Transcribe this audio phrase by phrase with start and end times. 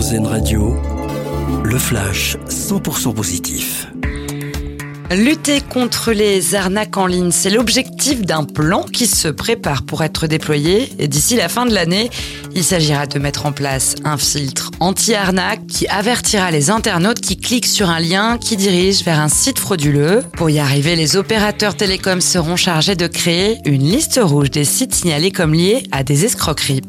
[0.00, 0.74] Radio,
[1.62, 3.86] le flash 100% positif.
[5.10, 10.26] Lutter contre les arnaques en ligne, c'est l'objectif d'un plan qui se prépare pour être
[10.26, 12.08] déployé d'ici la fin de l'année.
[12.54, 17.66] Il s'agira de mettre en place un filtre anti-arnaque qui avertira les internautes qui cliquent
[17.66, 20.24] sur un lien qui dirige vers un site frauduleux.
[20.32, 24.94] Pour y arriver, les opérateurs télécoms seront chargés de créer une liste rouge des sites
[24.94, 26.80] signalés comme liés à des escroqueries.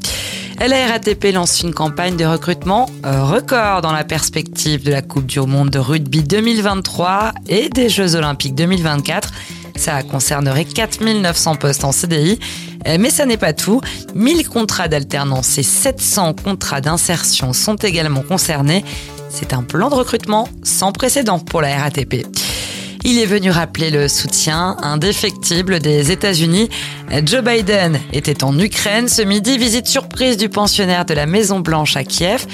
[0.67, 5.39] La RATP lance une campagne de recrutement record dans la perspective de la Coupe du
[5.39, 9.31] Monde de rugby 2023 et des Jeux Olympiques 2024.
[9.75, 12.39] Ça concernerait 4900 postes en CDI.
[12.85, 13.81] Mais ça n'est pas tout.
[14.13, 18.85] 1000 contrats d'alternance et 700 contrats d'insertion sont également concernés.
[19.30, 22.27] C'est un plan de recrutement sans précédent pour la RATP.
[23.03, 26.69] Il est venu rappeler le soutien indéfectible des États-Unis.
[27.25, 31.97] Joe Biden était en Ukraine ce midi, visite surprise du pensionnaire de la Maison Blanche
[31.97, 32.45] à Kiev.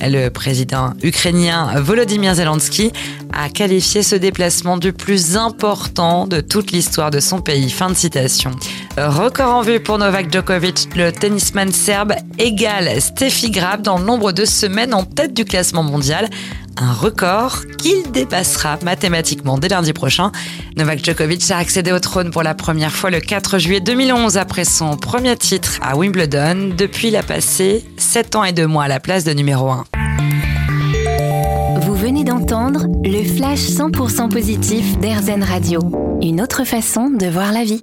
[0.00, 2.92] Le président ukrainien Volodymyr Zelensky
[3.32, 7.70] a qualifié ce déplacement du plus important de toute l'histoire de son pays.
[7.70, 8.52] Fin de citation.
[8.96, 14.32] Record en vue pour Novak Djokovic, le tennisman serbe égale Steffi Grab dans le nombre
[14.32, 16.28] de semaines en tête du classement mondial
[16.76, 20.32] un record qu'il dépassera mathématiquement dès lundi prochain.
[20.76, 24.64] Novak Djokovic a accédé au trône pour la première fois le 4 juillet 2011 après
[24.64, 26.74] son premier titre à Wimbledon.
[26.76, 29.84] Depuis, il a passé 7 ans et 2 mois à la place de numéro 1.
[31.80, 35.80] Vous venez d'entendre le flash 100% positif d'Airzen Radio.
[36.22, 37.82] Une autre façon de voir la vie.